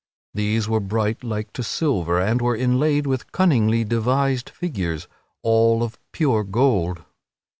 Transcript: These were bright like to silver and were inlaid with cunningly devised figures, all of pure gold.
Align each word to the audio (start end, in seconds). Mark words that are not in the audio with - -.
These 0.33 0.67
were 0.67 0.79
bright 0.79 1.23
like 1.23 1.53
to 1.53 1.61
silver 1.61 2.19
and 2.19 2.41
were 2.41 2.55
inlaid 2.55 3.05
with 3.05 3.31
cunningly 3.31 3.83
devised 3.83 4.49
figures, 4.49 5.07
all 5.43 5.83
of 5.83 5.99
pure 6.11 6.43
gold. 6.43 7.03